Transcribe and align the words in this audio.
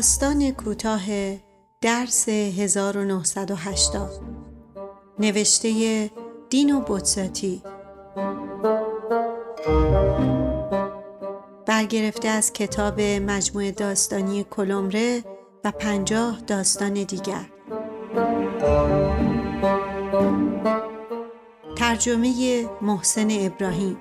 داستان 0.00 0.50
کوتاه 0.50 1.00
درس 1.80 2.28
1980 2.28 4.10
نوشته 5.18 6.10
دینو 6.50 6.80
بوتساتی. 6.80 7.62
برگرفته 11.66 12.28
از 12.28 12.52
کتاب 12.52 13.00
مجموع 13.00 13.70
داستانی 13.70 14.44
کلمره 14.50 15.24
و 15.64 15.70
پنجاه 15.70 16.40
داستان 16.46 16.92
دیگر. 16.92 17.50
ترجمه 21.76 22.66
محسن 22.82 23.28
ابراهیم. 23.30 23.96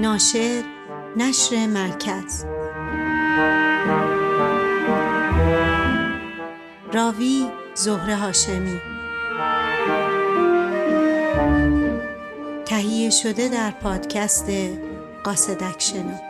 ناشر 0.00 0.75
نشر 1.18 1.66
مرکز. 1.66 2.44
راوی 6.92 7.46
زهره 7.74 8.16
هاشمی. 8.16 8.80
تهیه 12.66 13.10
شده 13.10 13.48
در 13.48 13.70
پادکست 13.70 14.50
قاصدک 15.24 15.82
شنو 15.82 16.25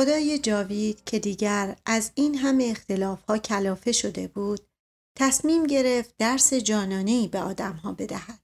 خدای 0.00 0.38
جاوید 0.38 1.04
که 1.04 1.18
دیگر 1.18 1.76
از 1.86 2.10
این 2.14 2.38
همه 2.38 2.64
اختلاف 2.64 3.22
ها 3.22 3.38
کلافه 3.38 3.92
شده 3.92 4.28
بود 4.28 4.60
تصمیم 5.18 5.66
گرفت 5.66 6.14
درس 6.18 6.54
جانانه 6.54 7.28
به 7.28 7.40
آدم 7.40 7.72
ها 7.72 7.92
بدهد. 7.92 8.38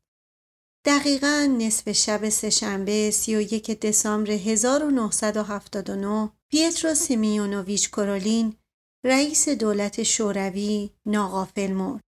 دقیقا 0.85 1.57
نصف 1.59 1.93
شب 1.93 2.29
سهشنبه 2.29 3.11
31 3.11 3.81
دسامبر 3.81 4.31
1979 4.31 6.31
پیترو 6.51 6.95
سیمیونوویچ 6.95 7.91
کرولین 7.91 8.57
رئیس 9.05 9.49
دولت 9.49 10.03
شوروی 10.03 10.91
ناغافل 11.07 11.73
مرد. 11.73 12.05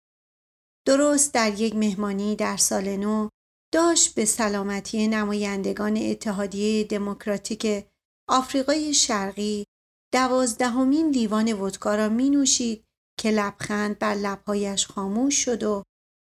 درست 0.87 1.33
در 1.33 1.59
یک 1.59 1.75
مهمانی 1.75 2.35
در 2.35 2.57
سال 2.57 2.97
نو 2.97 3.29
داشت 3.73 4.15
به 4.15 4.25
سلامتی 4.25 5.07
نمایندگان 5.07 5.97
اتحادیه 5.97 6.83
دموکراتیک 6.83 7.85
آفریقای 8.29 8.93
شرقی 8.93 9.65
دوازدهمین 10.13 11.09
لیوان 11.09 11.53
ودکا 11.53 11.95
را 11.95 12.09
می 12.09 12.29
نوشید 12.29 12.85
که 13.19 13.31
لبخند 13.31 13.99
بر 13.99 14.15
لبهایش 14.15 14.87
خاموش 14.87 15.45
شد 15.45 15.63
و 15.63 15.83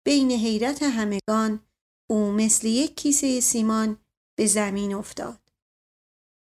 بین 0.06 0.32
حیرت 0.32 0.84
همگان 0.84 1.60
او 2.10 2.32
مثل 2.32 2.68
یک 2.68 2.96
کیسه 2.96 3.40
سیمان 3.40 3.98
به 4.38 4.48
زمین 4.48 4.94
افتاد. 4.94 5.40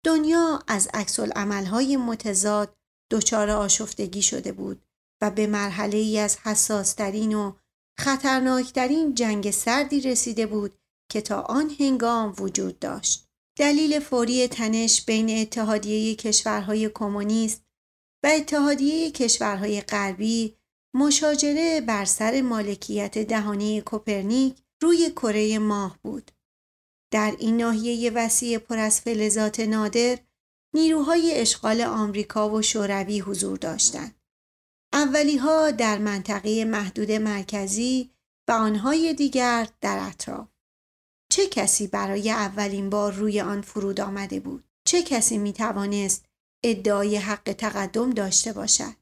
دنیا 0.06 0.64
از 0.68 0.90
عکس 0.94 1.20
عملهای 1.20 1.98
متضاد 1.98 2.76
دچار 3.12 3.50
آشفتگی 3.50 4.22
شده 4.22 4.52
بود 4.52 4.86
و 5.22 5.32
به 5.32 5.48
مرحله 5.48 5.98
ای 5.98 6.20
از 6.20 6.38
حساسترین 6.38 7.34
و 7.34 7.54
خطرناکترین 8.00 9.16
جنگ 9.16 9.52
سردی 9.52 10.02
رسیده 10.02 10.46
بود 10.46 10.80
که 11.12 11.22
تا 11.22 11.42
آن 11.42 11.70
هنگام 11.80 12.36
وجود 12.40 12.80
داشت. 12.80 13.31
دلیل 13.58 14.00
فوری 14.00 14.48
تنش 14.48 15.06
بین 15.06 15.42
اتحادیه 15.42 16.16
کشورهای 16.16 16.90
کمونیست 16.94 17.66
و 18.24 18.28
اتحادیه 18.28 19.12
کشورهای 19.12 19.82
غربی 19.82 20.58
مشاجره 20.96 21.82
بر 21.82 22.06
سر 22.06 22.42
مالکیت 22.42 23.18
دهانی 23.18 23.82
کوپرنیک 23.82 24.58
روی 24.82 25.10
کره 25.12 25.60
ماه 25.60 26.00
بود. 26.04 26.32
در 27.12 27.36
این 27.40 27.58
ناحیه 27.58 28.12
وسیع 28.12 28.58
پر 28.58 28.78
از 28.78 29.02
فلزات 29.02 29.60
نادر 29.60 30.18
نیروهای 30.74 31.32
اشغال 31.36 31.82
آمریکا 31.82 32.50
و 32.50 32.62
شوروی 32.62 33.20
حضور 33.20 33.58
داشتند. 33.58 34.16
اولی 34.94 35.38
ها 35.38 35.72
در 35.72 35.98
منطقه 35.98 36.66
محدود 36.66 37.12
مرکزی 37.12 38.12
و 38.48 38.52
آنهای 38.52 39.14
دیگر 39.14 39.68
در 39.82 40.08
اطراف. 40.10 40.48
چه 41.32 41.48
کسی 41.48 41.88
برای 41.88 42.32
اولین 42.32 42.90
بار 42.90 43.14
روی 43.14 43.42
آن 43.42 43.62
فرود 43.62 44.02
آمده 44.02 44.40
بود؟ 44.40 44.64
چه 44.86 45.04
کسی 45.04 45.38
می 45.38 45.54
توانست 45.54 46.26
ادعای 46.64 47.18
حق 47.18 47.54
تقدم 47.54 48.10
داشته 48.10 48.54
باشد؟ 48.54 48.94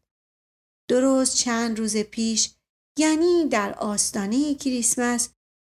درست 0.90 1.36
چند 1.36 1.80
روز 1.80 1.98
پیش 1.98 2.54
یعنی 3.00 3.48
در 3.50 3.74
آستانه 3.74 4.56
کریسمس 4.56 5.30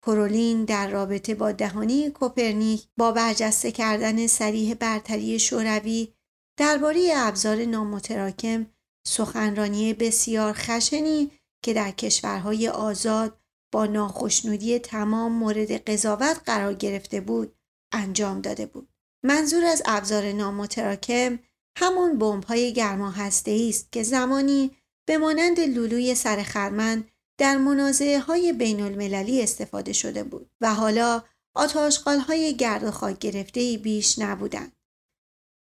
کرولین 0.07 0.65
در 0.65 0.91
رابطه 0.91 1.35
با 1.35 1.53
دهانی 1.53 2.11
کوپرنیک 2.11 2.87
با 2.97 3.13
برجسته 3.13 3.73
کردن 3.73 4.27
سریح 4.27 4.75
برتری 4.75 5.39
شوروی 5.39 6.13
درباره 6.59 7.13
ابزار 7.15 7.65
نامتراکم 7.65 8.67
سخنرانی 9.07 9.95
بسیار 9.95 10.53
خشنی 10.53 11.31
که 11.65 11.75
در 11.75 11.91
کشورهای 11.91 12.69
آزاد 12.69 13.41
ناخشنودی 13.85 14.79
تمام 14.79 15.33
مورد 15.33 15.73
قضاوت 15.73 16.41
قرار 16.47 16.75
گرفته 16.75 17.21
بود 17.21 17.57
انجام 17.93 18.41
داده 18.41 18.67
بود. 18.67 18.89
منظور 19.25 19.65
از 19.65 19.83
ابزار 19.87 20.33
نامتراکم 20.33 21.39
همون 21.79 22.19
بمب‌های 22.19 22.73
گرما 22.73 23.11
هسته 23.11 23.67
است 23.69 23.93
که 23.93 24.03
زمانی 24.03 24.77
به 25.09 25.19
مانند 25.19 25.61
لولوی 25.61 26.15
سر 26.15 26.43
خرمن 26.43 27.05
در 27.41 27.57
منازعه 27.57 28.21
های 28.21 28.53
بین 28.53 28.81
المللی 28.81 29.43
استفاده 29.43 29.93
شده 29.93 30.25
بود 30.25 30.51
و 30.61 30.75
حالا 30.75 31.23
آتاشقال 31.57 32.19
های 32.19 32.57
گرد 32.57 32.85
و 32.85 32.91
خاک 32.91 33.19
گرفته 33.19 33.79
بیش 33.83 34.19
نبودند. 34.19 34.73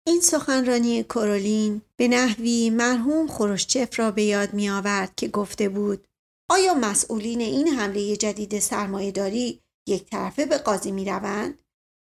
این 0.07 0.21
سخنرانی 0.21 1.03
کرولین 1.03 1.81
به 1.95 2.07
نحوی 2.07 2.69
مرحوم 2.69 3.27
خروشچف 3.27 3.99
را 3.99 4.11
به 4.11 4.23
یاد 4.23 4.53
می 4.53 4.69
آورد 4.69 5.15
که 5.15 5.27
گفته 5.27 5.69
بود 5.69 6.07
آیا 6.49 6.73
مسئولین 6.73 7.41
این 7.41 7.67
حمله 7.67 8.17
جدید 8.17 8.59
سرمایهداری 8.59 9.61
یک 9.87 10.09
طرفه 10.09 10.45
به 10.45 10.57
قاضی 10.57 10.91
می 10.91 11.05
روند؟ 11.05 11.59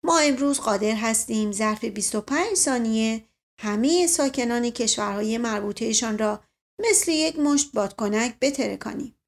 ما 0.05 0.19
امروز 0.19 0.61
قادر 0.61 0.95
هستیم 0.95 1.53
ظرف 1.53 1.85
25 1.85 2.55
ثانیه 2.55 3.29
همه 3.61 4.07
ساکنان 4.07 4.71
کشورهای 4.71 5.39
مربوطهشان 5.39 6.19
را 6.19 6.45
مثل 6.81 7.13
یک 7.13 7.39
مشت 7.39 7.73
بادکنک 7.73 8.39
بترکانیم 8.41 9.19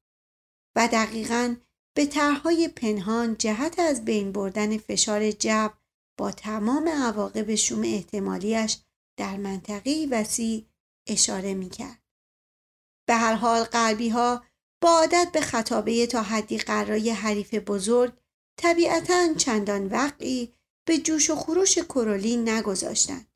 و 0.75 0.87
دقیقا 0.91 1.55
به 1.95 2.05
طرحهای 2.05 2.67
پنهان 2.67 3.37
جهت 3.37 3.79
از 3.79 4.05
بین 4.05 4.31
بردن 4.31 4.77
فشار 4.77 5.31
جب 5.31 5.73
با 6.17 6.31
تمام 6.31 6.89
عواقب 6.89 7.55
شوم 7.55 7.81
احتمالیش 7.83 8.77
در 9.17 9.37
منطقه 9.37 10.07
وسیع 10.11 10.65
اشاره 11.07 11.53
می 11.53 11.69
کرد. 11.69 12.03
به 13.07 13.15
هر 13.15 13.33
حال 13.33 13.63
قلبی 13.63 14.09
ها 14.09 14.43
با 14.81 14.89
عادت 14.89 15.29
به 15.33 15.41
خطابه 15.41 16.07
تا 16.07 16.21
حدی 16.21 16.57
قرای 16.57 17.09
حریف 17.09 17.53
بزرگ 17.53 18.13
طبیعتا 18.57 19.33
چندان 19.33 19.87
وقعی 19.87 20.53
به 20.87 20.97
جوش 20.97 21.29
و 21.29 21.35
خروش 21.35 21.77
کرولین 21.77 22.49
نگذاشتند 22.49 23.27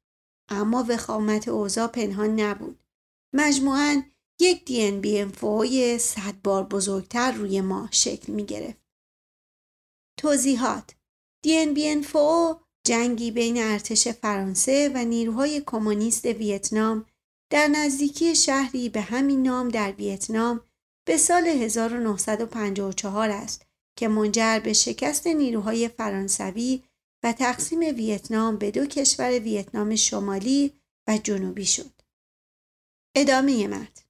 اما 0.50 0.86
وخامت 0.90 1.48
اوضاع 1.48 1.88
پنهان 1.88 2.40
نبود 2.40 2.84
مجموعاً 3.34 4.04
یک 4.40 4.66
دی 4.66 4.88
ان 4.88 5.02
بی 5.02 5.20
ام 5.20 5.32
صد 5.98 6.42
بار 6.44 6.64
بزرگتر 6.64 7.32
روی 7.32 7.62
ما 7.62 7.90
شکل 7.92 8.34
می 8.34 8.46
گرفت. 8.46 8.86
توضیحات 10.20 10.96
دی 11.44 11.58
ان 11.58 11.74
بی 11.74 12.02
فو 12.02 12.56
جنگی 12.86 13.32
بین 13.32 13.64
ارتش 13.64 14.08
فرانسه 14.08 14.92
و 14.96 15.06
نیروهای 15.06 15.64
کمونیست 15.66 16.26
ویتنام 16.26 17.06
در 17.52 17.68
نزدیکی 17.68 18.36
شهری 18.36 18.90
به 18.90 19.02
همین 19.02 19.44
نام 19.44 19.70
در 19.70 19.92
ویتنام 19.92 20.62
به 21.08 21.18
سال 21.18 21.48
1954 21.48 23.30
است 23.30 23.66
که 23.98 24.08
منجر 24.08 24.60
به 24.60 24.74
شکست 24.74 25.28
نیروهای 25.28 25.88
فرانسوی 25.88 26.84
و 27.24 27.34
تقسیم 27.34 27.80
ویتنام 27.80 28.58
به 28.58 28.72
دو 28.72 28.86
کشور 28.86 29.40
ویتنام 29.40 29.96
شمالی 29.96 30.74
و 31.08 31.18
جنوبی 31.18 31.66
شد. 31.66 31.92
ادامه 33.16 33.68
متن 33.68 34.04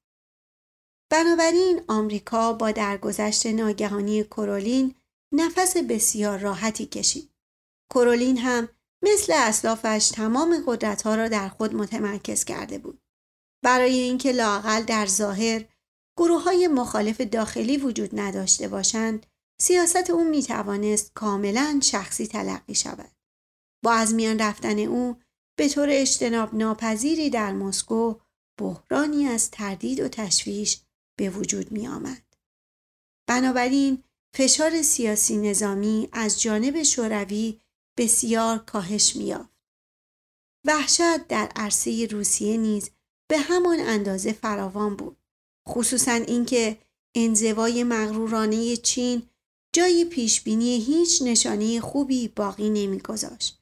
بنابراین 1.12 1.82
آمریکا 1.88 2.54
با 2.54 2.72
درگذشت 2.72 3.46
ناگهانی 3.46 4.24
کرولین 4.24 4.96
نفس 5.32 5.78
بسیار 5.78 6.40
راحتی 6.40 6.86
کشید. 6.86 7.30
کرولین 7.94 8.38
هم 8.38 8.70
مثل 9.02 9.34
اسلافش 9.36 10.12
تمام 10.14 10.64
قدرتها 10.68 11.16
را 11.16 11.28
در 11.28 11.50
خود 11.50 11.76
متمرکز 11.76 12.44
کرده 12.44 12.78
بود. 12.78 13.02
برای 13.64 14.00
اینکه 14.00 14.32
لاقل 14.32 14.84
در 14.84 15.06
ظاهر 15.06 15.66
گروه 16.18 16.44
های 16.44 16.68
مخالف 16.68 17.22
داخلی 17.22 17.78
وجود 17.78 18.20
نداشته 18.20 18.68
باشند 18.68 19.26
سیاست 19.62 20.10
او 20.10 20.24
می 20.24 20.44
توانست 20.44 21.12
کاملا 21.14 21.80
شخصی 21.84 22.28
تلقی 22.28 22.76
شود. 22.76 23.12
با 23.84 23.94
از 23.94 24.14
میان 24.14 24.40
رفتن 24.40 24.80
او 24.80 25.22
به 25.58 25.70
طور 25.70 25.88
اجتناب 25.92 26.56
ناپذیری 26.56 27.30
در 27.30 27.54
مسکو 27.54 28.20
بحرانی 28.60 29.26
از 29.26 29.52
تردید 29.52 30.00
و 30.00 30.08
تشویش 30.08 30.82
به 31.20 31.30
وجود 31.30 31.72
می 31.72 31.88
آمد. 31.88 32.24
بنابراین 33.28 34.04
فشار 34.36 34.82
سیاسی 34.82 35.38
نظامی 35.38 36.10
از 36.12 36.42
جانب 36.42 36.84
شوروی 36.84 37.62
بسیار 37.98 38.58
کاهش 38.58 39.16
میافت. 39.16 39.56
وحشت 40.66 41.28
در 41.28 41.52
عرصه 41.56 42.06
روسیه 42.12 42.58
نیز 42.58 42.90
به 43.30 43.38
همان 43.38 43.80
اندازه 43.80 44.34
فراوان 44.34 44.96
بود. 44.96 45.18
خصوصا 45.70 46.12
اینکه 46.12 46.78
انزوای 47.16 47.84
مغرورانه 47.84 48.78
چین 48.78 49.24
جای 49.76 50.06
پیشبینی 50.06 50.78
هیچ 50.80 51.22
نشانه 51.22 51.82
خوبی 51.82 52.28
باقی 52.28 52.70
نمیگذاشت. 52.70 53.60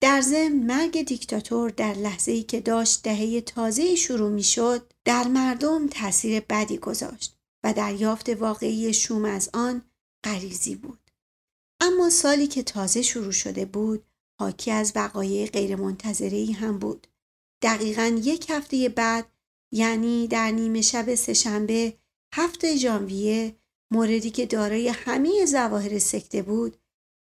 در 0.00 0.20
ضمن 0.20 0.52
مرگ 0.52 1.02
دیکتاتور 1.02 1.70
در 1.70 1.94
لحظه 1.94 2.32
ای 2.32 2.42
که 2.42 2.60
داشت 2.60 3.02
دهه 3.02 3.40
تازه 3.40 3.94
شروع 3.94 4.30
می 4.30 4.42
شد 4.42 4.92
در 5.04 5.28
مردم 5.28 5.88
تاثیر 5.88 6.40
بدی 6.40 6.78
گذاشت 6.78 7.36
و 7.64 7.72
دریافت 7.72 8.28
واقعی 8.28 8.94
شوم 8.94 9.24
از 9.24 9.50
آن 9.54 9.82
غریزی 10.24 10.74
بود. 10.74 11.10
اما 11.80 12.10
سالی 12.10 12.46
که 12.46 12.62
تازه 12.62 13.02
شروع 13.02 13.32
شده 13.32 13.64
بود 13.64 14.04
حاکی 14.40 14.70
از 14.70 14.92
وقایع 14.94 15.46
غیرمنتظره 15.46 16.52
هم 16.60 16.78
بود. 16.78 17.06
دقیقا 17.62 18.20
یک 18.22 18.50
هفته 18.50 18.88
بعد 18.88 19.26
یعنی 19.72 20.26
در 20.26 20.50
نیمه 20.50 20.80
شب 20.80 21.14
سهشنبه 21.14 21.98
هفته 22.34 22.76
ژانویه 22.76 23.56
موردی 23.92 24.30
که 24.30 24.46
دارای 24.46 24.88
همه 24.88 25.44
ظواهر 25.46 25.98
سکته 25.98 26.42
بود 26.42 26.76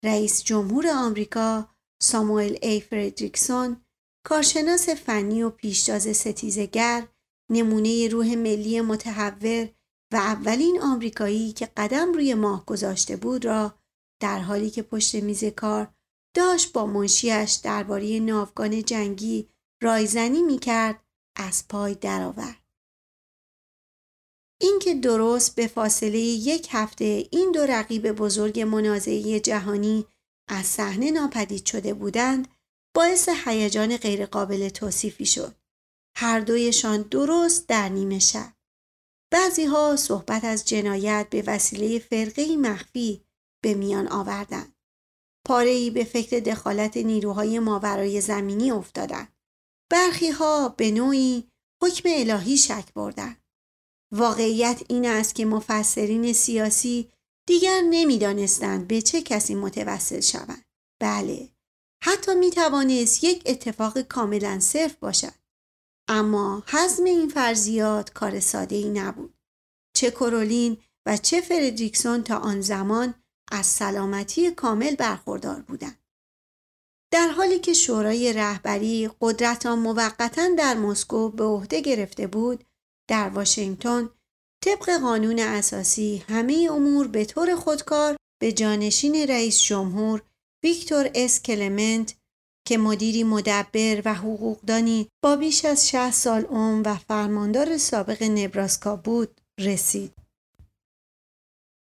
رئیس 0.05 0.43
جمهور 0.43 0.88
آمریکا 0.88 1.75
ساموئل 2.01 2.57
ای 2.61 2.81
فردریکسون 2.81 3.81
کارشناس 4.25 4.89
فنی 4.89 5.43
و 5.43 5.49
پیشتاز 5.49 6.17
ستیزگر 6.17 7.07
نمونه 7.51 8.07
روح 8.07 8.35
ملی 8.35 8.81
متحور 8.81 9.69
و 10.13 10.15
اولین 10.15 10.81
آمریکایی 10.81 11.51
که 11.51 11.69
قدم 11.77 12.13
روی 12.13 12.33
ماه 12.33 12.65
گذاشته 12.65 13.15
بود 13.15 13.45
را 13.45 13.79
در 14.21 14.39
حالی 14.39 14.69
که 14.69 14.81
پشت 14.81 15.15
میز 15.15 15.44
کار 15.44 15.94
داشت 16.35 16.73
با 16.73 16.85
منشیش 16.85 17.51
درباره 17.63 18.19
ناوگان 18.19 18.83
جنگی 18.83 19.49
رایزنی 19.83 20.41
می‌کرد 20.41 21.03
از 21.36 21.68
پای 21.68 21.95
درآورد. 21.95 22.62
اینکه 24.62 24.95
درست 24.95 25.56
به 25.56 25.68
فاصله 25.68 26.19
یک 26.19 26.68
هفته 26.72 27.28
این 27.31 27.51
دو 27.51 27.62
رقیب 27.62 28.12
بزرگ 28.12 28.60
منازعه 28.60 29.39
جهانی 29.39 30.06
از 30.48 30.66
صحنه 30.66 31.12
ناپدید 31.12 31.66
شده 31.66 31.94
بودند 31.94 32.48
باعث 32.95 33.30
هیجان 33.45 33.98
غیرقابل 33.98 34.69
توصیفی 34.69 35.25
شد. 35.25 35.56
هر 36.18 36.39
دویشان 36.39 37.01
درست 37.01 37.68
در 37.68 37.89
نیمه 37.89 38.19
شب. 38.19 38.54
بعضی 39.31 39.66
ها 39.66 39.95
صحبت 39.95 40.44
از 40.44 40.68
جنایت 40.68 41.28
به 41.30 41.44
وسیله 41.48 42.00
فرقه 42.00 42.57
مخفی 42.57 43.25
به 43.63 43.74
میان 43.74 44.07
آوردند. 44.07 44.75
پاره 45.48 45.89
به 45.89 46.04
فکر 46.04 46.39
دخالت 46.39 46.98
نیروهای 46.98 47.60
ماورای 47.60 48.22
زمینی 48.22 48.72
افتادند. 48.72 49.31
برخی 49.91 50.29
ها 50.29 50.69
به 50.69 50.91
نوعی 50.91 51.47
حکم 51.83 52.09
الهی 52.11 52.57
شک 52.57 52.93
بردند. 52.93 53.38
واقعیت 54.13 54.81
این 54.89 55.07
است 55.07 55.35
که 55.35 55.45
مفسرین 55.45 56.33
سیاسی 56.33 57.11
دیگر 57.47 57.81
نمی‌دانستند 57.89 58.88
به 58.88 59.01
چه 59.01 59.21
کسی 59.21 59.55
متوسل 59.55 60.19
شوند. 60.19 60.65
بله، 61.01 61.49
حتی 62.03 62.35
می 62.35 62.51
توانست 62.51 63.23
یک 63.23 63.43
اتفاق 63.45 64.01
کاملا 64.01 64.59
صرف 64.59 64.95
باشد. 64.95 65.33
اما 66.07 66.63
حزم 66.67 67.03
این 67.03 67.29
فرضیات 67.29 68.13
کار 68.13 68.39
ساده 68.39 68.75
ای 68.75 68.89
نبود. 68.89 69.33
چه 69.95 70.11
کرولین 70.11 70.77
و 71.05 71.17
چه 71.17 71.41
فردریکسون 71.41 72.23
تا 72.23 72.37
آن 72.37 72.61
زمان 72.61 73.13
از 73.51 73.65
سلامتی 73.65 74.51
کامل 74.51 74.95
برخوردار 74.95 75.61
بودند. 75.61 76.00
در 77.11 77.27
حالی 77.27 77.59
که 77.59 77.73
شورای 77.73 78.33
رهبری 78.33 79.09
قدرت 79.21 79.65
موقتا 79.65 80.49
در 80.57 80.73
مسکو 80.73 81.29
به 81.29 81.43
عهده 81.43 81.81
گرفته 81.81 82.27
بود، 82.27 82.63
در 83.09 83.29
واشنگتن 83.29 84.09
طبق 84.63 84.97
قانون 85.01 85.39
اساسی 85.39 86.23
همه 86.29 86.67
امور 86.71 87.07
به 87.07 87.25
طور 87.25 87.55
خودکار 87.55 88.15
به 88.41 88.51
جانشین 88.51 89.15
رئیس 89.15 89.61
جمهور 89.61 90.21
ویکتور 90.63 91.11
اس 91.15 91.41
کلمنت 91.41 92.15
که 92.67 92.77
مدیری 92.77 93.23
مدبر 93.23 94.01
و 94.05 94.13
حقوقدانی 94.13 95.09
با 95.23 95.35
بیش 95.35 95.65
از 95.65 95.89
60 95.89 96.11
سال 96.11 96.41
عمر 96.45 96.81
و 96.85 96.95
فرماندار 96.95 97.77
سابق 97.77 98.23
نبراسکا 98.23 98.95
بود 98.95 99.41
رسید. 99.59 100.13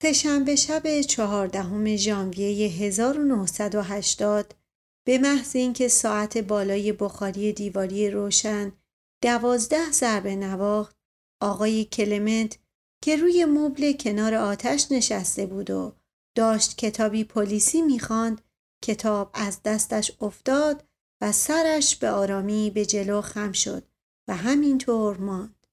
سهشنبه 0.02 0.56
شب 0.56 1.02
چهاردهم 1.02 1.96
ژانویه 1.96 2.70
1980 2.70 4.56
به 5.08 5.18
محض 5.18 5.56
اینکه 5.56 5.88
ساعت 5.88 6.38
بالای 6.38 6.92
بخاری 6.92 7.54
دیواری 7.54 8.10
روشن 8.10 8.72
دوازده 9.24 9.92
ضربه 9.92 10.36
نواخت 10.36 10.96
آقای 11.42 11.86
کلمنت 11.86 12.58
که 13.04 13.16
روی 13.16 13.46
مبل 13.46 13.94
کنار 13.94 14.34
آتش 14.34 14.92
نشسته 14.92 15.46
بود 15.46 15.70
و 15.70 15.96
داشت 16.36 16.78
کتابی 16.78 17.24
پلیسی 17.24 17.82
می‌خواند 17.82 18.42
کتاب 18.84 19.32
از 19.34 19.64
دستش 19.64 20.12
افتاد 20.22 20.84
و 21.22 21.32
سرش 21.32 21.96
به 21.96 22.10
آرامی 22.10 22.70
به 22.70 22.86
جلو 22.86 23.22
خم 23.22 23.52
شد 23.52 23.84
و 24.28 24.36
همینطور 24.36 25.18
ماند. 25.18 25.68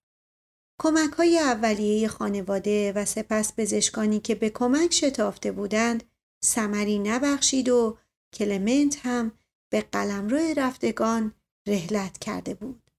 کمک 0.80 1.12
های 1.12 1.38
اولیه 1.38 2.08
خانواده 2.08 2.92
و 2.92 3.04
سپس 3.04 3.52
پزشکانی 3.56 4.20
که 4.20 4.34
به 4.34 4.50
کمک 4.50 4.94
شتافته 4.94 5.52
بودند 5.52 6.04
سمری 6.44 6.98
نبخشید 6.98 7.68
و 7.68 7.98
کلمنت 8.32 9.06
هم 9.06 9.32
به 9.72 9.80
قلمرو 9.80 10.54
رفتگان 10.56 11.34
رهلت 11.68 12.18
کرده 12.18 12.54
بود. 12.54 12.90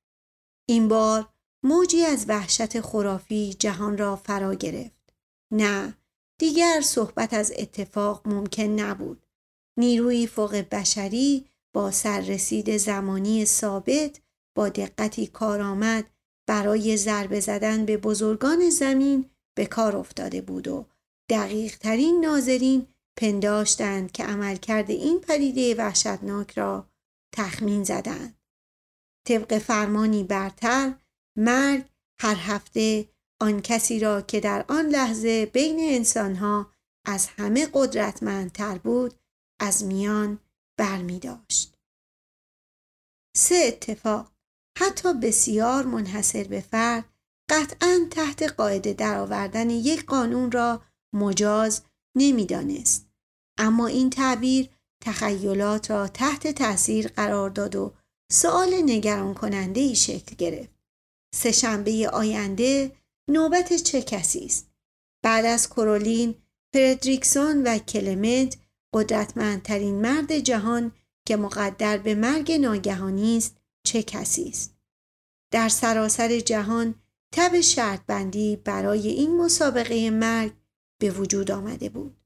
این 0.66 0.88
بار 0.88 1.30
موجی 1.64 2.04
از 2.04 2.26
وحشت 2.28 2.82
خرافی 2.82 3.54
جهان 3.54 3.98
را 3.98 4.16
فرا 4.16 4.54
گرفت. 4.54 5.14
نه، 5.52 5.98
دیگر 6.40 6.82
صحبت 6.82 7.34
از 7.34 7.54
اتفاق 7.58 8.28
ممکن 8.28 8.64
نبود. 8.64 9.26
نیروی 9.78 10.28
فوق 10.28 10.56
بشری 10.56 11.46
با 11.74 11.92
سررسید 11.92 12.78
زمانی 12.78 13.46
ثابت 13.46 14.22
با 14.56 14.70
دقتی 14.70 15.28
کارآمد 15.28 16.06
برای 16.48 16.98
ضربه 16.98 17.40
زدن 17.40 17.86
به 17.86 17.98
بزرگان 17.98 18.70
زمین 18.70 19.30
به 19.58 19.66
کار 19.66 19.96
افتاده 19.96 20.42
بود 20.42 20.68
و 20.68 20.86
دقیق 21.30 21.78
ترین 21.78 22.26
ناظرین 22.26 22.88
پنداشتند 23.18 24.12
که 24.12 24.24
عملکرد 24.24 24.92
این 24.92 25.20
پدیده 25.20 25.76
وحشتناک 25.76 26.52
را 26.52 26.90
تخمین 27.36 27.84
زدند. 27.84 28.40
طبق 29.28 29.58
فرمانی 29.58 30.24
برتر 30.24 30.94
مرگ 31.38 31.86
هر 32.20 32.36
هفته 32.36 33.10
آن 33.42 33.62
کسی 33.62 34.00
را 34.00 34.22
که 34.22 34.40
در 34.40 34.66
آن 34.68 34.86
لحظه 34.86 35.46
بین 35.46 35.80
انسانها 35.80 36.72
از 37.06 37.28
همه 37.28 37.68
قدرتمندتر 37.74 38.78
بود 38.78 39.14
از 39.60 39.84
میان 39.84 40.40
برمی 40.78 41.20
داشت. 41.20 41.78
سه 43.36 43.56
اتفاق 43.56 44.32
حتی 44.80 45.14
بسیار 45.14 45.86
منحصر 45.86 46.44
به 46.44 46.62
فرد 46.62 47.06
قطعا 47.50 48.08
تحت 48.12 48.44
قاعده 48.44 48.94
درآوردن 48.94 49.70
یک 49.70 50.06
قانون 50.06 50.52
را 50.52 50.82
مجاز 51.14 51.82
نمی‌دانست. 52.16 53.08
اما 53.58 53.88
این 53.88 54.10
تعبیر 54.10 54.70
تخیلات 55.04 55.92
را 55.92 56.08
تحت 56.08 56.48
تاثیر 56.48 57.08
قرار 57.08 57.50
داد 57.50 57.76
و 57.76 57.94
سؤال 58.32 58.74
نگران 58.86 59.34
کننده 59.34 59.82
ای 59.82 59.96
شکل 59.96 60.36
گرفت. 60.36 60.74
سهشنبه 61.36 62.10
آینده 62.14 62.92
نوبت 63.30 63.74
چه 63.74 64.02
کسی 64.02 64.46
است؟ 64.46 64.70
بعد 65.24 65.46
از 65.46 65.70
کرولین 65.70 66.36
فردریکسون 66.74 67.64
و 67.64 67.78
کلمنت 67.78 68.58
قدرتمندترین 68.94 70.02
مرد 70.02 70.40
جهان 70.40 70.92
که 71.28 71.38
مقدر 71.38 71.98
به 71.98 72.16
مرگ 72.16 72.52
ناگهانی 72.52 73.38
است 73.38 73.58
چه 73.86 74.04
کسی 74.04 74.50
است؟ 74.50 74.76
در 75.52 75.70
سراسر 75.70 76.40
جهان 76.40 76.96
تب 77.34 77.62
شرط 77.62 78.06
بندی 78.08 78.56
برای 78.56 79.08
این 79.08 79.38
مسابقه 79.38 80.10
مرگ 80.10 80.54
به 81.04 81.12
وجود 81.12 81.52
آمده 81.52 81.90
بود. 81.90 82.18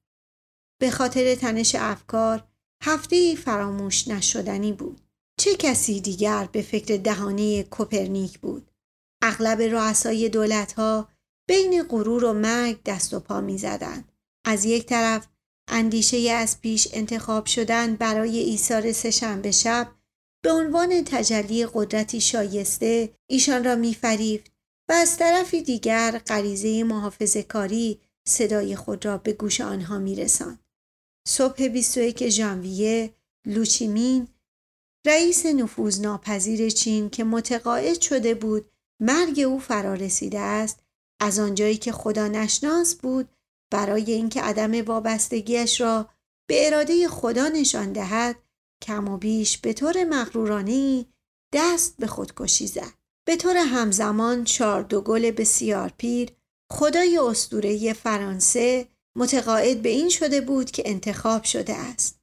به 0.81 0.91
خاطر 0.91 1.35
تنش 1.35 1.75
افکار 1.75 2.47
هفته 2.83 3.35
فراموش 3.35 4.07
نشدنی 4.07 4.73
بود. 4.73 5.01
چه 5.39 5.55
کسی 5.55 6.01
دیگر 6.01 6.49
به 6.51 6.61
فکر 6.61 6.97
دهانه 6.97 7.63
کوپرنیک 7.63 8.39
بود؟ 8.39 8.71
اغلب 9.21 9.61
رؤسای 9.61 10.29
دولتها 10.29 11.09
بین 11.47 11.83
غرور 11.83 12.25
و 12.25 12.33
مرگ 12.33 12.83
دست 12.83 13.13
و 13.13 13.19
پا 13.19 13.41
می 13.41 13.57
زدند. 13.57 14.11
از 14.45 14.65
یک 14.65 14.85
طرف 14.85 15.27
اندیشه 15.67 16.31
از 16.31 16.61
پیش 16.61 16.87
انتخاب 16.93 17.45
شدن 17.45 17.95
برای 17.95 18.39
ایثار 18.39 18.91
سهشنبه 18.91 19.51
شب 19.51 19.91
به 20.43 20.51
عنوان 20.51 21.03
تجلی 21.03 21.67
قدرتی 21.73 22.21
شایسته 22.21 23.09
ایشان 23.29 23.63
را 23.63 23.75
میفریفت 23.75 24.51
و 24.89 24.93
از 24.93 25.17
طرفی 25.17 25.61
دیگر 25.61 26.21
غریزه 26.27 26.83
محافظه 26.83 27.43
کاری 27.43 28.01
صدای 28.27 28.75
خود 28.75 29.05
را 29.05 29.17
به 29.17 29.33
گوش 29.33 29.61
آنها 29.61 29.99
میرساند. 29.99 30.59
صبح 31.27 31.67
21 31.67 32.29
ژانویه 32.29 33.13
لوچیمین 33.45 34.27
رئیس 35.07 35.45
نفوذناپذیر 35.45 36.69
چین 36.69 37.09
که 37.09 37.23
متقاعد 37.23 38.01
شده 38.01 38.35
بود 38.35 38.71
مرگ 39.01 39.39
او 39.39 39.59
فرا 39.59 39.93
رسیده 39.93 40.39
است 40.39 40.79
از 41.21 41.39
آنجایی 41.39 41.77
که 41.77 41.91
خدا 41.91 42.27
نشناس 42.27 42.95
بود 42.95 43.29
برای 43.71 44.11
اینکه 44.11 44.41
عدم 44.41 44.81
وابستگیش 44.81 45.81
را 45.81 46.09
به 46.49 46.67
اراده 46.67 47.07
خدا 47.07 47.47
نشان 47.47 47.93
دهد 47.93 48.35
کم 48.83 49.07
و 49.07 49.17
بیش 49.17 49.57
به 49.57 49.73
طور 49.73 50.03
مغرورانه 50.03 51.05
دست 51.53 51.97
به 51.97 52.07
خودکشی 52.07 52.67
زد 52.67 52.93
به 53.27 53.35
طور 53.35 53.57
همزمان 53.57 54.47
گل 55.05 55.31
بسیار 55.31 55.93
پیر 55.97 56.31
خدای 56.71 57.17
اسطوره 57.17 57.93
فرانسه 57.93 58.87
متقاعد 59.17 59.81
به 59.81 59.89
این 59.89 60.09
شده 60.09 60.41
بود 60.41 60.71
که 60.71 60.83
انتخاب 60.85 61.43
شده 61.43 61.75
است 61.75 62.19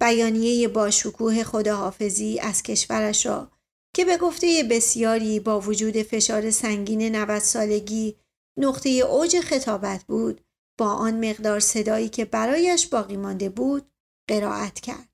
بیانیه 0.00 0.68
با 0.68 0.90
شکوه 0.90 1.44
خداحافظی 1.44 2.40
از 2.40 2.62
کشورش 2.62 3.26
را 3.26 3.50
که 3.96 4.04
به 4.04 4.16
گفته 4.16 4.62
بسیاری 4.70 5.40
با 5.40 5.60
وجود 5.60 6.02
فشار 6.02 6.50
سنگین 6.50 7.16
90 7.16 7.38
سالگی 7.38 8.16
نقطه 8.58 8.88
اوج 8.88 9.40
خطابت 9.40 10.04
بود 10.04 10.40
با 10.78 10.92
آن 10.92 11.30
مقدار 11.30 11.60
صدایی 11.60 12.08
که 12.08 12.24
برایش 12.24 12.86
باقی 12.86 13.16
مانده 13.16 13.48
بود 13.48 13.90
قرائت 14.28 14.80
کرد. 14.80 15.08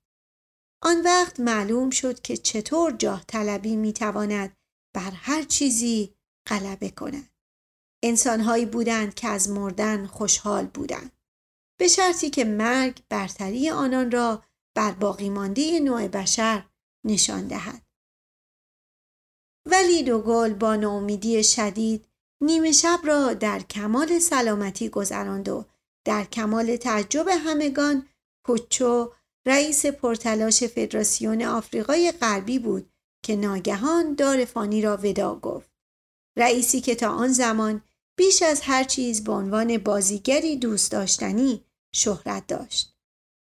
آن 0.83 1.03
وقت 1.03 1.41
معلوم 1.41 1.91
شد 1.91 2.21
که 2.21 2.37
چطور 2.37 2.93
جاه 2.93 3.25
طلبی 3.29 3.77
می 3.77 3.93
تواند 3.93 4.57
بر 4.95 5.11
هر 5.11 5.43
چیزی 5.43 6.15
غلبه 6.49 6.91
کند. 6.91 7.32
انسانهایی 8.03 8.67
بودند 8.67 9.15
که 9.15 9.29
از 9.29 9.51
مردن 9.51 10.07
خوشحال 10.07 10.67
بودند. 10.67 11.13
به 11.79 11.89
شرطی 11.89 12.31
که 12.31 12.45
مرگ 12.45 13.03
برتری 13.09 13.71
آنان 13.71 14.11
را 14.11 14.43
بر 14.75 14.93
باقی 14.93 15.31
مانده 15.31 15.81
نوع 15.81 16.09
بشر 16.09 16.65
نشان 17.05 17.49
دهد. 17.49 17.83
ولی 19.67 20.03
دوگل 20.03 20.55
با 20.55 20.77
ناامیدی 20.77 21.45
شدید 21.45 22.09
نیمه 22.41 22.73
شب 22.73 23.01
را 23.05 23.35
در 23.35 23.61
کمال 23.61 24.19
سلامتی 24.19 24.89
گذراند 24.89 25.49
و 25.49 25.65
در 26.05 26.25
کمال 26.25 26.77
تعجب 26.77 27.29
همگان 27.29 28.09
پوچو 28.45 29.13
رئیس 29.47 29.87
پرتلاش 29.87 30.65
فدراسیون 30.65 31.43
آفریقای 31.43 32.13
غربی 32.13 32.59
بود 32.59 32.91
که 33.25 33.37
ناگهان 33.37 34.15
دار 34.15 34.45
فانی 34.45 34.83
را 34.83 34.97
ودا 34.97 35.35
گفت. 35.35 35.71
رئیسی 36.37 36.81
که 36.81 36.95
تا 36.95 37.09
آن 37.09 37.29
زمان 37.29 37.83
بیش 38.17 38.43
از 38.43 38.61
هر 38.61 38.85
چیز 38.85 39.25
به 39.25 39.33
عنوان 39.33 39.79
بازیگری 39.79 40.57
دوست 40.57 40.93
داشتنی 40.93 41.65
شهرت 41.95 42.47
داشت. 42.47 42.97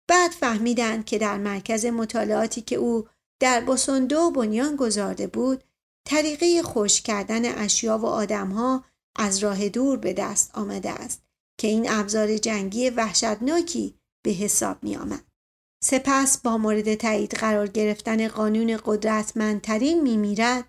بعد 0.08 0.32
فهمیدند 0.32 1.06
که 1.06 1.18
در 1.18 1.38
مرکز 1.38 1.86
مطالعاتی 1.86 2.62
که 2.62 2.76
او 2.76 3.08
در 3.40 3.62
بسندو 3.62 4.32
بنیان 4.32 4.76
گذارده 4.76 5.28
بود 5.28 5.64
طریقه 6.08 6.64
خوش 6.64 7.02
کردن 7.02 7.46
اشیا 7.46 7.98
و 7.98 8.06
آدمها 8.06 8.86
از 9.16 9.38
راه 9.38 9.70
دور 9.70 9.98
به 9.98 10.14
دست 10.14 10.58
آمده 10.58 10.90
است 10.90 11.22
که 11.58 11.68
این 11.68 11.90
ابزار 11.90 12.38
جنگی 12.38 12.90
وحشتناکی 12.90 14.00
به 14.26 14.32
حساب 14.32 14.84
می 14.84 14.96
آمد. 14.96 15.24
سپس 15.84 16.38
با 16.38 16.58
مورد 16.58 16.96
تایید 16.96 17.34
قرار 17.34 17.68
گرفتن 17.68 18.28
قانون 18.28 18.80
قدرتمندترین 18.86 20.02
می 20.02 20.18
میرد 20.18 20.66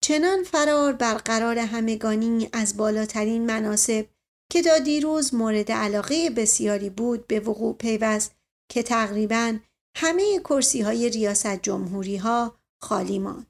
چنان 0.00 0.44
فرار 0.44 0.92
برقرار 0.92 1.58
همگانی 1.58 2.48
از 2.52 2.76
بالاترین 2.76 3.46
مناسب 3.46 4.06
که 4.52 4.62
تا 4.62 4.78
دیروز 4.78 5.34
مورد 5.34 5.72
علاقه 5.72 6.30
بسیاری 6.30 6.90
بود 6.90 7.26
به 7.26 7.40
وقوع 7.40 7.76
پیوست 7.76 8.34
که 8.70 8.82
تقریبا 8.82 9.58
همه 9.96 10.38
کرسی 10.38 10.80
های 10.80 11.10
ریاست 11.10 11.62
جمهوری 11.62 12.16
ها 12.16 12.58
خالی 12.82 13.18
ماند. 13.18 13.46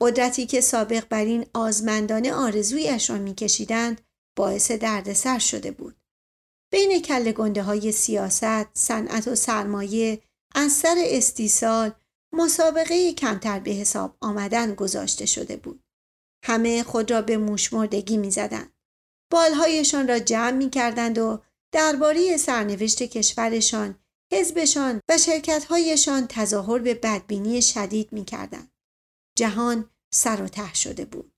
قدرتی 0.00 0.46
که 0.46 0.60
سابق 0.60 1.08
بر 1.08 1.24
این 1.24 1.46
آزمندانه 1.54 2.32
آرزویش 2.32 3.10
را 3.10 3.18
میکشیدند 3.18 4.00
باعث 4.36 4.70
دردسر 4.70 5.38
شده 5.38 5.70
بود. 5.70 5.96
بین 6.72 7.02
کل 7.02 7.32
گنده 7.32 7.62
های 7.62 7.92
سیاست، 7.92 8.76
صنعت 8.78 9.28
و 9.28 9.34
سرمایه 9.34 10.22
از 10.54 10.72
سر 10.72 10.96
استیصال 10.98 11.92
مسابقه 12.32 13.12
کمتر 13.12 13.60
به 13.60 13.70
حساب 13.70 14.16
آمدن 14.20 14.74
گذاشته 14.74 15.26
شده 15.26 15.56
بود. 15.56 15.82
همه 16.44 16.82
خود 16.82 17.10
را 17.10 17.22
به 17.22 17.36
موشمردگی 17.36 18.16
می 18.16 18.30
زدند. 18.30 18.72
بالهایشان 19.32 20.08
را 20.08 20.18
جمع 20.18 20.50
می 20.50 20.70
کردند 20.70 21.18
و 21.18 21.42
درباره 21.72 22.36
سرنوشت 22.36 23.02
کشورشان، 23.02 23.98
حزبشان 24.32 25.00
و 25.08 25.18
شرکتهایشان 25.18 26.26
تظاهر 26.26 26.78
به 26.78 26.94
بدبینی 26.94 27.62
شدید 27.62 28.12
می 28.12 28.24
کردند. 28.24 28.72
جهان 29.38 29.90
سر 30.14 30.42
و 30.42 30.48
ته 30.48 30.74
شده 30.74 31.04
بود. 31.04 31.32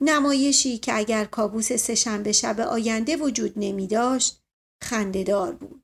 نمایشی 0.00 0.78
که 0.78 0.96
اگر 0.96 1.24
کابوس 1.24 1.72
سهشنبه 1.72 2.32
شب 2.32 2.60
آینده 2.60 3.16
وجود 3.16 3.52
نمی 3.56 3.86
داشت 3.86 4.42
خندهدار 4.82 5.52
بود. 5.52 5.81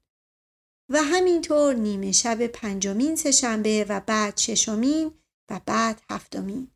و 0.90 1.02
همینطور 1.02 1.74
نیمه 1.74 2.12
شب 2.12 2.46
پنجمین 2.46 3.16
سهشنبه 3.16 3.86
و 3.88 4.00
بعد 4.00 4.36
ششمین 4.36 5.14
و 5.50 5.60
بعد 5.66 6.02
هفتمین. 6.10 6.70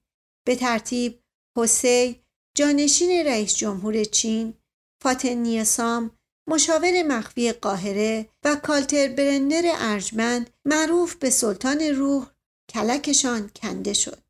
به 0.46 0.56
ترتیب 0.56 1.22
حسی 1.58 2.22
جانشین 2.56 3.26
رئیس 3.26 3.54
جمهور 3.54 4.04
چین، 4.04 4.54
فاتن 5.02 5.34
نیاسام، 5.34 6.10
مشاور 6.48 7.02
مخفی 7.02 7.52
قاهره 7.52 8.28
و 8.44 8.56
کالتر 8.56 9.08
برنر 9.08 9.72
ارجمند 9.74 10.50
معروف 10.64 11.14
به 11.14 11.30
سلطان 11.30 11.80
روح 11.80 12.30
کلکشان 12.70 13.50
کنده 13.56 13.92
شد. 13.92 14.22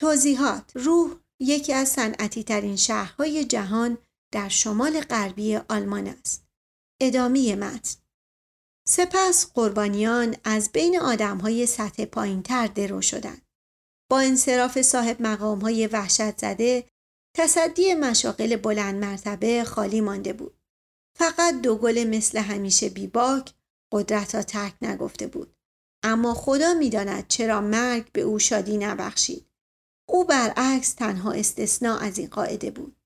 توضیحات 0.00 0.72
روح 0.74 1.16
یکی 1.40 1.72
از 1.72 1.88
صنعتی 1.88 2.44
ترین 2.44 2.76
شهرهای 2.76 3.44
جهان 3.44 3.98
در 4.32 4.48
شمال 4.48 5.00
غربی 5.00 5.56
آلمان 5.56 6.06
است. 6.06 6.46
ادامه 7.00 7.56
متن 7.56 8.03
سپس 8.88 9.52
قربانیان 9.54 10.36
از 10.44 10.72
بین 10.72 11.00
آدمهای 11.00 11.66
سطح 11.66 12.04
پایین 12.04 12.42
تر 12.42 12.66
درو 12.66 13.02
شدند. 13.02 13.42
با 14.10 14.20
انصراف 14.20 14.82
صاحب 14.82 15.22
مقام 15.22 15.60
های 15.60 15.86
وحشت 15.86 16.38
زده 16.38 16.84
تصدی 17.36 17.94
مشاقل 17.94 18.56
بلند 18.56 19.04
مرتبه 19.04 19.64
خالی 19.64 20.00
مانده 20.00 20.32
بود. 20.32 20.58
فقط 21.18 21.60
دو 21.60 21.76
گل 21.76 22.04
مثل 22.04 22.38
همیشه 22.38 22.88
بیباک 22.88 23.52
قدرت 23.92 24.34
را 24.34 24.42
ترک 24.42 24.74
نگفته 24.82 25.26
بود. 25.26 25.54
اما 26.02 26.34
خدا 26.34 26.74
می‌داند 26.74 27.28
چرا 27.28 27.60
مرگ 27.60 28.12
به 28.12 28.20
او 28.20 28.38
شادی 28.38 28.76
نبخشید. 28.76 29.46
او 30.08 30.24
برعکس 30.24 30.92
تنها 30.92 31.32
استثناء 31.32 31.98
از 31.98 32.18
این 32.18 32.28
قاعده 32.28 32.70
بود. 32.70 32.96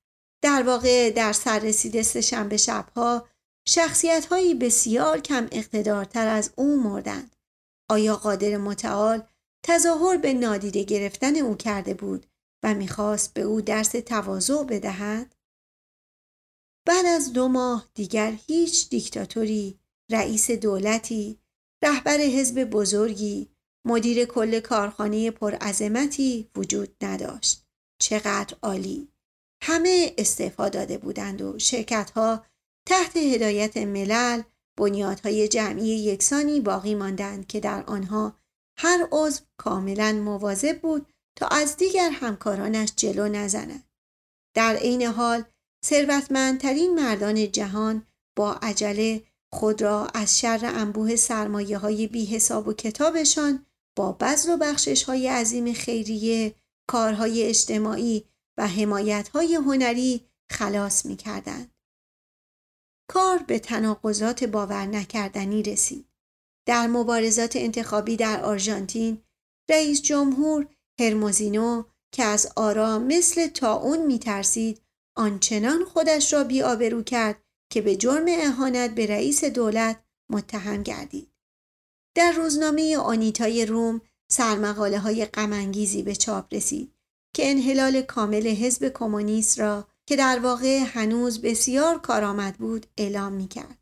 در 0.42 0.62
واقع 0.62 1.11
در 1.11 1.32
سررسید 1.32 2.02
سهشنبه 2.02 2.56
شبها 2.56 3.28
شخصیت 3.70 4.26
هایی 4.26 4.54
بسیار 4.54 5.20
کم 5.20 5.48
اقتدارتر 5.52 6.26
از 6.28 6.52
او 6.56 6.82
مردند. 6.82 7.37
آیا 7.90 8.16
قادر 8.16 8.56
متعال 8.56 9.22
تظاهر 9.64 10.16
به 10.16 10.32
نادیده 10.32 10.82
گرفتن 10.82 11.37
او 11.37 11.54
کرده 11.54 11.94
بود 11.94 12.26
و 12.62 12.75
می‌خواست 12.75 13.34
به 13.34 13.42
او 13.42 13.60
درس 13.60 13.90
تواضع 13.90 14.64
بدهد؟ 14.64 15.34
بعد 16.87 17.06
از 17.06 17.32
دو 17.32 17.48
ماه 17.48 17.88
دیگر 17.94 18.38
هیچ 18.46 18.88
دیکتاتوری، 18.88 19.78
رئیس 20.10 20.50
دولتی، 20.50 21.38
رهبر 21.84 22.18
حزب 22.18 22.64
بزرگی، 22.64 23.50
مدیر 23.87 24.25
کل 24.25 24.60
کارخانه 24.60 25.30
پرعظمتی 25.30 26.50
وجود 26.56 26.96
نداشت. 27.02 27.64
چقدر 28.02 28.56
عالی! 28.62 29.08
همه 29.62 30.14
استعفا 30.18 30.68
داده 30.68 30.98
بودند 30.98 31.42
و 31.42 31.58
شرکت 31.58 32.10
ها 32.10 32.44
تحت 32.88 33.16
هدایت 33.16 33.76
ملل 33.76 34.42
بنیادهای 34.78 35.49
جمعی 35.49 35.87
یکسانی 35.87 36.61
باقی 36.61 36.95
ماندند 36.95 37.47
که 37.47 37.61
در 37.61 37.85
آنها 37.87 38.37
هر 38.78 39.09
عضو 39.12 39.45
کاملا 39.57 40.12
مواظب 40.12 40.80
بود 40.80 41.07
تا 41.37 41.47
از 41.47 41.76
دیگر 41.76 42.11
همکارانش 42.11 42.92
جلو 42.97 43.28
نزند. 43.28 43.85
در 44.54 44.76
عین 44.76 45.02
حال 45.02 45.45
ثروتمندترین 45.85 46.95
مردان 46.95 47.52
جهان 47.52 48.07
با 48.37 48.52
عجله 48.52 49.23
خود 49.52 49.83
را 49.83 50.07
از 50.07 50.38
شر 50.38 50.61
انبوه 50.62 51.16
سرمایه 51.16 51.78
های 51.78 52.07
بی 52.07 52.25
حساب 52.26 52.68
و 52.68 52.73
کتابشان 52.73 53.66
با 53.97 54.12
بذل 54.12 54.52
و 54.52 54.57
بخشش 54.57 55.02
های 55.02 55.28
عظیم 55.28 55.73
خیریه، 55.73 56.54
کارهای 56.90 57.42
اجتماعی 57.42 58.25
و 58.59 58.66
حمایت 58.66 59.28
های 59.28 59.54
هنری 59.54 60.26
خلاص 60.52 61.07
می 61.07 61.16
کردند. 61.16 61.77
کار 63.09 63.38
به 63.38 63.59
تناقضات 63.59 64.45
باور 64.45 64.87
نکردنی 64.87 65.62
رسید. 65.62 66.09
در 66.67 66.87
مبارزات 66.87 67.57
انتخابی 67.57 68.17
در 68.17 68.45
آرژانتین 68.45 69.23
رئیس 69.71 70.03
جمهور 70.03 70.67
هرموزینو 71.00 71.85
که 72.12 72.25
از 72.25 72.53
آرا 72.57 72.99
مثل 72.99 73.47
تاون 73.47 74.07
میترسید 74.07 74.83
آنچنان 75.17 75.85
خودش 75.85 76.33
را 76.33 76.45
بیآبرو 76.45 77.03
کرد 77.03 77.43
که 77.73 77.83
به 77.83 77.97
جرم 77.97 78.25
اهانت 78.29 78.95
به 78.95 79.07
رئیس 79.07 79.45
دولت 79.45 80.05
متهم 80.31 80.83
گردید. 80.83 81.33
در 82.17 82.33
روزنامه 82.33 82.97
آنیتای 82.97 83.67
روم 83.67 84.00
سرمقاله 84.31 84.99
های 84.99 85.25
غمانگیزی 85.25 86.03
به 86.03 86.15
چاپ 86.15 86.55
رسید 86.55 86.95
که 87.35 87.50
انحلال 87.50 88.03
کامل 88.03 88.47
حزب 88.47 88.88
کمونیست 88.88 89.59
را 89.61 89.88
که 90.09 90.17
در 90.17 90.38
واقع 90.38 90.79
هنوز 90.79 91.43
بسیار 91.43 91.99
کارآمد 91.99 92.57
بود 92.57 92.87
اعلام 92.99 93.33
می 93.33 93.49
کرد. 93.49 93.79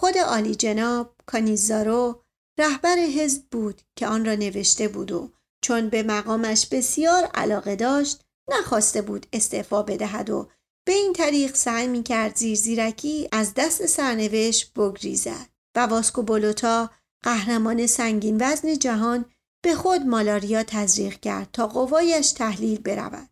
خود 0.00 0.18
عالی 0.18 0.54
جناب 0.54 1.14
کانیزارو 1.26 2.22
رهبر 2.58 2.96
حزب 2.96 3.42
بود 3.50 3.82
که 3.96 4.06
آن 4.06 4.24
را 4.24 4.34
نوشته 4.34 4.88
بود 4.88 5.12
و 5.12 5.32
چون 5.64 5.88
به 5.88 6.02
مقامش 6.02 6.66
بسیار 6.66 7.24
علاقه 7.24 7.76
داشت 7.76 8.24
نخواسته 8.50 9.02
بود 9.02 9.26
استعفا 9.32 9.82
بدهد 9.82 10.30
و 10.30 10.48
به 10.86 10.92
این 10.92 11.12
طریق 11.12 11.54
سعی 11.54 11.86
می 11.86 12.02
کرد 12.02 12.36
زیر 12.36 12.56
زیرکی 12.56 13.28
از 13.32 13.52
دست 13.56 13.86
سرنوشت 13.86 14.72
بگریزد 14.74 15.48
و 15.76 15.86
واسکو 15.86 16.22
بولوتا 16.22 16.90
قهرمان 17.24 17.86
سنگین 17.86 18.36
وزن 18.40 18.78
جهان 18.78 19.24
به 19.64 19.74
خود 19.74 20.02
مالاریا 20.02 20.62
تزریق 20.62 21.20
کرد 21.20 21.48
تا 21.52 21.66
قوایش 21.66 22.32
تحلیل 22.32 22.80
برود. 22.80 23.28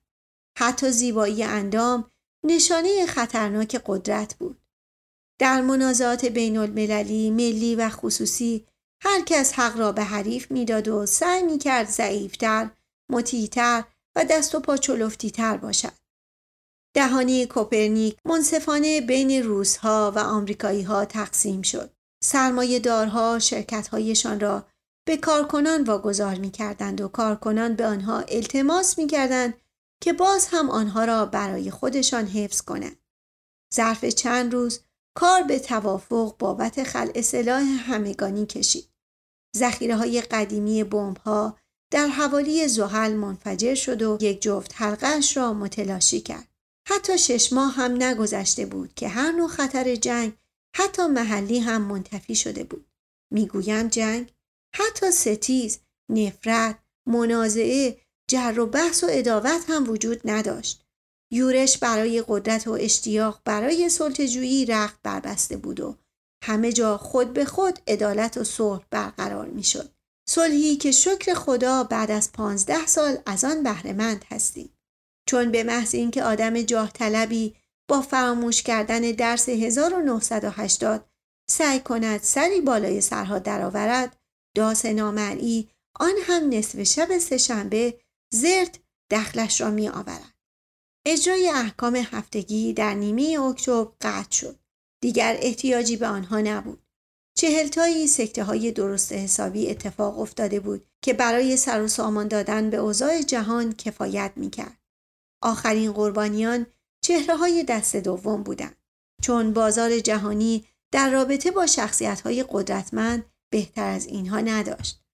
حتی 0.58 0.90
زیبایی 0.90 1.42
اندام 1.42 2.10
نشانه 2.46 3.06
خطرناک 3.06 3.82
قدرت 3.86 4.34
بود. 4.34 4.60
در 5.38 5.60
منازعات 5.60 6.24
بین 6.24 6.56
المللی، 6.56 7.30
ملی 7.30 7.76
و 7.76 7.88
خصوصی 7.88 8.66
هر 9.02 9.20
کس 9.26 9.52
حق 9.52 9.78
را 9.78 9.92
به 9.92 10.02
حریف 10.02 10.50
می‌داد 10.50 10.88
و 10.88 11.06
سعی 11.06 11.42
می 11.42 11.58
کرد 11.58 11.88
ضعیفتر، 11.88 12.70
مطیعتر 13.10 13.84
و 14.16 14.24
دست 14.24 14.54
و 14.54 14.60
پا 14.60 14.76
چلفتیتر 14.76 15.56
باشد. 15.56 15.92
دهانی 16.94 17.46
کوپرنیک 17.46 18.16
منصفانه 18.24 19.00
بین 19.00 19.42
روسها 19.42 20.12
و 20.16 20.18
آمریکایی 20.18 20.82
ها 20.82 21.04
تقسیم 21.04 21.62
شد. 21.62 21.90
سرمایه 22.22 22.78
دارها 22.78 23.38
شرکتهایشان 23.38 24.40
را 24.40 24.66
به 25.06 25.16
کارکنان 25.16 25.84
واگذار 25.84 26.34
می 26.34 26.50
کردند 26.50 27.00
و 27.00 27.08
کارکنان 27.08 27.74
به 27.74 27.86
آنها 27.86 28.20
التماس 28.20 28.98
می 28.98 29.06
کردند 29.06 29.54
که 30.00 30.12
باز 30.12 30.48
هم 30.50 30.70
آنها 30.70 31.04
را 31.04 31.26
برای 31.26 31.70
خودشان 31.70 32.26
حفظ 32.26 32.60
کنند. 32.60 32.96
ظرف 33.74 34.04
چند 34.04 34.52
روز 34.52 34.80
کار 35.16 35.42
به 35.42 35.58
توافق 35.58 36.36
بابت 36.38 36.82
خلع 36.82 37.20
سلاح 37.20 37.62
همگانی 37.62 38.46
کشید. 38.46 38.88
ذخیره 39.56 39.96
های 39.96 40.20
قدیمی 40.20 40.84
بمب 40.84 41.18
ها 41.18 41.58
در 41.92 42.06
حوالی 42.06 42.68
زحل 42.68 43.12
منفجر 43.12 43.74
شد 43.74 44.02
و 44.02 44.18
یک 44.20 44.42
جفت 44.42 44.72
حلقش 44.74 45.36
را 45.36 45.52
متلاشی 45.52 46.20
کرد. 46.20 46.48
حتی 46.88 47.18
شش 47.18 47.52
ماه 47.52 47.72
هم 47.72 48.02
نگذشته 48.02 48.66
بود 48.66 48.94
که 48.94 49.08
هر 49.08 49.32
نوع 49.32 49.48
خطر 49.48 49.94
جنگ 49.94 50.32
حتی 50.76 51.06
محلی 51.06 51.58
هم 51.58 51.82
منتفی 51.82 52.34
شده 52.34 52.64
بود. 52.64 52.86
می‌گویم 53.32 53.88
جنگ 53.88 54.32
حتی 54.74 55.10
ستیز، 55.10 55.78
نفرت، 56.10 56.78
منازعه، 57.08 58.00
جر 58.30 58.60
و 58.60 58.66
بحث 58.66 59.04
و 59.04 59.06
اداوت 59.10 59.64
هم 59.68 59.90
وجود 59.90 60.20
نداشت. 60.24 60.82
یورش 61.32 61.78
برای 61.78 62.24
قدرت 62.28 62.68
و 62.68 62.72
اشتیاق 62.72 63.40
برای 63.44 63.88
سلطجویی 63.88 64.66
رخت 64.66 65.00
بربسته 65.02 65.56
بود 65.56 65.80
و 65.80 65.96
همه 66.44 66.72
جا 66.72 66.98
خود 66.98 67.32
به 67.32 67.44
خود 67.44 67.78
عدالت 67.86 68.36
و 68.36 68.44
صلح 68.44 68.84
برقرار 68.90 69.46
می 69.46 69.64
شد. 69.64 69.90
صلحی 70.28 70.76
که 70.76 70.90
شکر 70.92 71.34
خدا 71.34 71.84
بعد 71.84 72.10
از 72.10 72.32
پانزده 72.32 72.86
سال 72.86 73.18
از 73.26 73.44
آن 73.44 73.62
بهرهمند 73.62 74.24
هستیم. 74.28 74.76
چون 75.28 75.50
به 75.50 75.64
محض 75.64 75.94
اینکه 75.94 76.22
آدم 76.22 76.62
جاه 76.62 76.92
طلبی 76.92 77.56
با 77.88 78.02
فراموش 78.02 78.62
کردن 78.62 79.00
درس 79.00 79.48
1980 79.48 81.10
سعی 81.50 81.80
کند 81.80 82.22
سری 82.22 82.60
بالای 82.60 83.00
سرها 83.00 83.38
درآورد 83.38 84.16
داس 84.56 84.86
نامرئی 84.86 85.68
آن 86.00 86.14
هم 86.26 86.48
نصف 86.48 86.82
شب 86.82 87.18
سهشنبه 87.18 88.00
زرت 88.32 88.78
دخلش 89.10 89.60
را 89.60 89.70
می 89.70 89.88
آورد. 89.88 90.34
اجرای 91.06 91.48
احکام 91.48 91.96
هفتگی 91.96 92.72
در 92.72 92.94
نیمه 92.94 93.40
اکتبر 93.40 93.92
قطع 94.00 94.30
شد. 94.30 94.58
دیگر 95.02 95.36
احتیاجی 95.40 95.96
به 95.96 96.06
آنها 96.06 96.40
نبود. 96.40 96.82
چهلتایی 97.38 98.06
سکته 98.06 98.44
های 98.44 98.72
درست 98.72 99.12
حسابی 99.12 99.70
اتفاق 99.70 100.18
افتاده 100.18 100.60
بود 100.60 100.86
که 101.02 101.12
برای 101.12 101.56
سر 101.56 101.82
و 101.82 101.88
سامان 101.88 102.28
دادن 102.28 102.70
به 102.70 102.76
اوضاع 102.76 103.22
جهان 103.22 103.72
کفایت 103.72 104.32
می 104.36 104.50
کرد. 104.50 104.78
آخرین 105.42 105.92
قربانیان 105.92 106.66
چهره 107.04 107.36
های 107.36 107.64
دست 107.64 107.96
دوم 107.96 108.42
بودند. 108.42 108.76
چون 109.22 109.52
بازار 109.52 109.98
جهانی 109.98 110.66
در 110.92 111.10
رابطه 111.10 111.50
با 111.50 111.66
شخصیت 111.66 112.20
های 112.20 112.44
قدرتمند 112.48 113.24
بهتر 113.52 113.88
از 113.88 114.06
اینها 114.06 114.40
نداشت. 114.40 115.05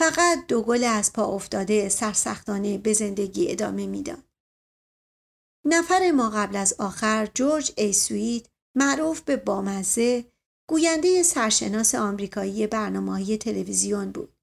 فقط 0.00 0.46
دو 0.48 0.62
گل 0.62 0.84
از 0.84 1.12
پا 1.12 1.24
افتاده 1.24 1.88
سرسختانه 1.88 2.78
به 2.78 2.92
زندگی 2.92 3.52
ادامه 3.52 3.86
می‌داد. 3.86 4.24
نفر 5.66 6.10
ما 6.10 6.30
قبل 6.30 6.56
از 6.56 6.74
آخر 6.78 7.28
جورج 7.34 7.72
ای 7.76 7.92
سوید 7.92 8.48
معروف 8.76 9.20
به 9.20 9.36
بامزه 9.36 10.24
گوینده 10.68 11.22
سرشناس 11.22 11.94
آمریکایی 11.94 12.66
برنامه 12.66 13.36
تلویزیون 13.36 14.12
بود. 14.12 14.36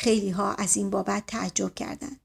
خیلی 0.00 0.30
ها 0.30 0.54
از 0.54 0.76
این 0.76 0.90
بابت 0.90 1.26
تعجب 1.26 1.74
کردند. 1.74 2.20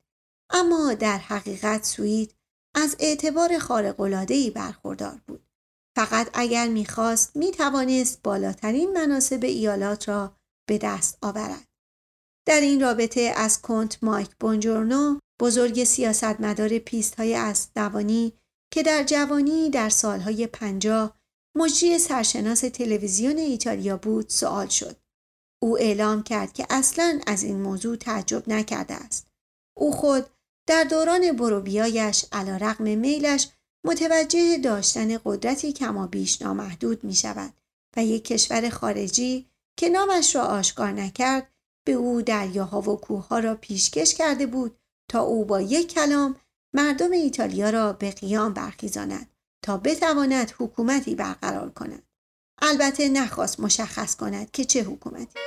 اما 0.50 0.94
در 0.94 1.18
حقیقت 1.18 1.84
سوید 1.84 2.36
از 2.76 2.96
اعتبار 3.00 3.58
خارق‌العاده‌ای 3.60 4.50
برخوردار 4.50 5.22
بود. 5.28 5.48
فقط 5.96 6.30
اگر 6.34 6.68
می‌خواست 6.68 7.36
می‌توانست 7.36 8.22
بالاترین 8.24 8.94
مناسب 8.94 9.44
ایالات 9.44 10.10
را 10.10 10.36
به 10.70 10.78
دست 10.78 11.18
آورد. 11.22 11.68
در 12.46 12.62
این 12.62 12.82
رابطه 12.82 13.34
از 13.36 13.62
کنت 13.62 14.04
مایک 14.04 14.30
بونجورنو 14.40 15.20
بزرگ 15.42 15.84
سیاستمدار 15.84 16.78
پیست 16.78 17.16
های 17.16 17.54
دوانی 17.76 18.34
که 18.74 18.84
در 18.84 19.04
جوانی 19.04 19.70
در 19.70 19.90
سالهای 19.90 20.48
پنجاه 20.48 21.20
مجری 21.58 22.00
سرشناس 22.00 22.60
تلویزیون 22.60 23.38
ایتالیا 23.38 23.98
بود 23.98 24.30
سوال 24.30 24.68
شد. 24.68 24.98
او 25.62 25.78
اعلام 25.78 26.24
کرد 26.24 26.54
که 26.54 26.66
اصلا 26.70 27.20
از 27.28 27.44
این 27.44 27.62
موضوع 27.62 27.96
تعجب 27.96 28.50
نکرده 28.50 28.94
است. 28.94 29.28
او 29.78 29.92
خود 29.92 30.26
در 30.68 30.84
دوران 30.84 31.32
بروبیایش 31.32 32.26
علا 32.32 32.58
رقم 32.58 32.84
میلش 32.84 33.50
متوجه 33.86 34.58
داشتن 34.58 35.18
قدرتی 35.26 35.74
کما 35.74 36.08
بیش 36.08 36.42
نامحدود 36.42 37.04
می 37.04 37.16
شود 37.16 37.54
و 37.98 38.04
یک 38.04 38.26
کشور 38.26 38.70
خارجی 38.70 39.50
که 39.80 39.90
نامش 39.90 40.36
را 40.36 40.42
آشکار 40.42 40.92
نکرد 40.92 41.55
به 41.86 41.92
او 41.92 42.22
دریاها 42.22 42.82
و 42.82 42.98
کوهها 42.98 43.40
را 43.40 43.56
پیشکش 43.56 44.16
کرده 44.16 44.46
بود 44.46 44.78
تا 45.10 45.20
او 45.20 45.46
با 45.46 45.62
یک 45.62 45.94
کلام 45.94 46.36
مردم 46.74 47.12
ایتالیا 47.12 47.70
را 47.70 47.94
به 47.94 48.12
قیام 48.12 48.54
برخیزاند 48.54 49.30
تا 49.62 49.78
بتواند 49.78 50.54
حکومتی 50.60 51.16
برقرار 51.16 51.70
کند. 51.70 52.04
البته 52.62 53.10
نخواست 53.10 53.60
مشخص 53.60 54.16
کند 54.16 54.52
که 54.52 54.66
چه 54.66 54.84
حکومتی. 54.84 55.40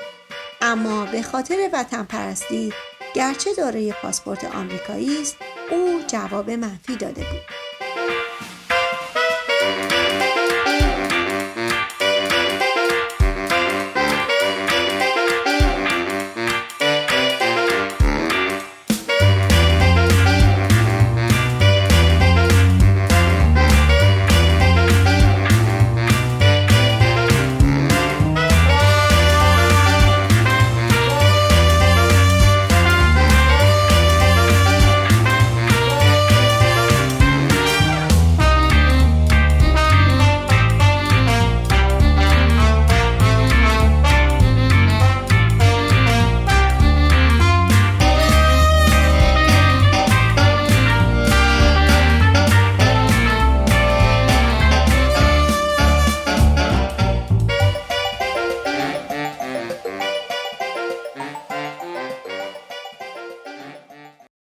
اما 0.60 1.06
به 1.06 1.22
خاطر 1.22 1.70
وطن 1.72 2.02
پرستی 2.02 2.72
گرچه 3.14 3.54
دارای 3.54 3.94
پاسپورت 4.02 4.44
آمریکایی 4.44 5.22
است 5.22 5.36
او 5.70 6.02
جواب 6.06 6.50
منفی 6.50 6.96
داده 6.96 7.20
بود. 7.20 7.67